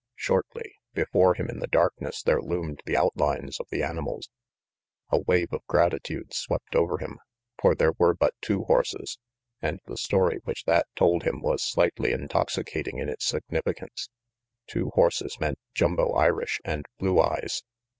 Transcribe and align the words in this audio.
Shortly, 0.15 0.73
before 0.95 1.35
him 1.35 1.47
in 1.47 1.59
the 1.59 1.67
darkness, 1.67 2.23
there 2.23 2.41
loomed 2.41 2.81
the 2.87 2.97
outlines 2.97 3.59
of 3.59 3.67
the 3.69 3.83
animals. 3.83 4.29
A 5.11 5.19
wave 5.21 5.53
of 5.53 5.63
gratitude 5.67 6.33
swept 6.33 6.73
over 6.75 6.97
him. 6.97 7.19
For 7.61 7.75
there 7.75 7.91
were 7.99 8.15
but 8.15 8.33
the 8.41 8.47
two 8.47 8.63
horses, 8.63 9.19
and 9.61 9.79
the 9.85 9.97
story 9.97 10.39
which 10.43 10.63
that 10.63 10.87
told 10.95 11.21
him 11.21 11.39
was 11.39 11.61
slightly 11.61 12.13
intoxicating 12.13 12.97
in 12.97 13.09
its 13.09 13.27
significance. 13.27 14.09
Two 14.65 14.89
horses 14.95 15.39
meant 15.39 15.59
Jumbo 15.75 16.13
Irish 16.13 16.59
and 16.65 16.83
Blue 16.97 17.19
Eyes. 17.21 17.61